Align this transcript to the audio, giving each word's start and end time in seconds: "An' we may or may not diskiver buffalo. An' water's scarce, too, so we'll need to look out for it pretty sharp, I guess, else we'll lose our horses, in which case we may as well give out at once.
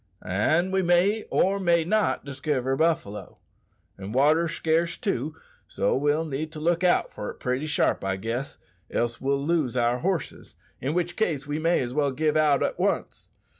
"An' 0.25 0.71
we 0.71 0.81
may 0.81 1.27
or 1.29 1.59
may 1.59 1.83
not 1.83 2.25
diskiver 2.25 2.75
buffalo. 2.75 3.37
An' 3.99 4.13
water's 4.13 4.53
scarce, 4.55 4.97
too, 4.97 5.35
so 5.67 5.95
we'll 5.95 6.25
need 6.25 6.51
to 6.53 6.59
look 6.59 6.83
out 6.83 7.11
for 7.11 7.29
it 7.29 7.35
pretty 7.39 7.67
sharp, 7.67 8.03
I 8.03 8.15
guess, 8.15 8.57
else 8.89 9.21
we'll 9.21 9.45
lose 9.45 9.77
our 9.77 9.99
horses, 9.99 10.55
in 10.79 10.95
which 10.95 11.15
case 11.15 11.45
we 11.45 11.59
may 11.59 11.81
as 11.81 11.93
well 11.93 12.09
give 12.09 12.35
out 12.35 12.63
at 12.63 12.79
once. 12.79 13.29